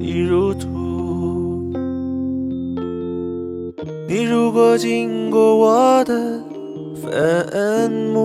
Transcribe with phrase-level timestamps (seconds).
[0.00, 0.68] 已如土。
[4.08, 6.40] 你如果经过我的
[7.00, 8.22] 坟墓，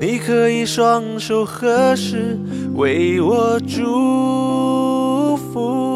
[0.00, 2.38] 你可以双手合十
[2.74, 5.88] 为我祝福。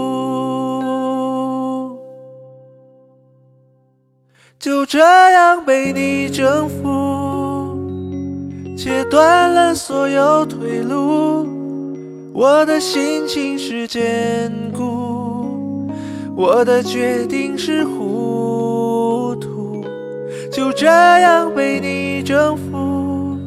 [4.59, 7.77] 就这样被你征服，
[8.77, 11.64] 切断了所有退路。
[12.37, 15.89] 我的心情是坚固，
[16.37, 19.85] 我的决定是糊涂，
[20.51, 23.39] 就这样被你征服，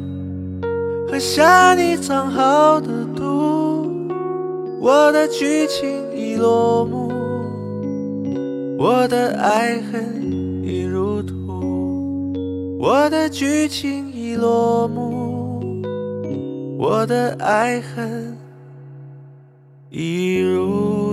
[1.06, 4.08] 喝下你藏好的毒。
[4.80, 7.12] 我的剧情已落幕，
[8.78, 10.02] 我的爱恨
[10.64, 12.32] 已入土。
[12.80, 15.60] 我的剧情已落幕，
[16.78, 18.34] 我的爱恨。
[19.90, 21.07] 一如